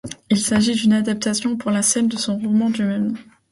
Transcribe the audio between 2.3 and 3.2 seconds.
roman du même nom.